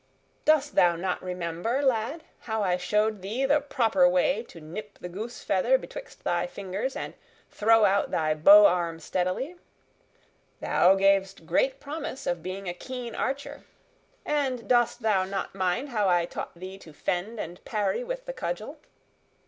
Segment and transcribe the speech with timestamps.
[0.45, 5.07] Dost thou not remember, lad, how I showed thee the proper way to nip the
[5.09, 7.13] goose feather betwixt thy fingers and
[7.51, 9.57] throw out thy bow arm steadily?
[10.59, 13.63] Thou gayest great promise of being a keen archer.
[14.25, 18.33] And dost thou not mind how I taught thee to fend and parry with the
[18.33, 18.79] cudgel?"